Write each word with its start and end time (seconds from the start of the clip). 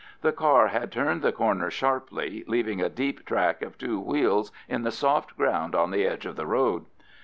The 0.23 0.31
car 0.31 0.69
had 0.69 0.91
turned 0.91 1.21
the 1.21 1.31
corner 1.31 1.69
sharply, 1.69 2.43
leaving 2.47 2.81
a 2.81 2.89
deep 2.89 3.23
track 3.23 3.61
of 3.61 3.77
two 3.77 3.99
wheels 3.99 4.51
in 4.67 4.81
the 4.81 4.89
soft 4.91 5.37
ground 5.37 5.75
on 5.75 5.91
the 5.91 6.07
edge 6.07 6.25
of 6.25 6.35
the 6.35 6.47
road. 6.47 6.85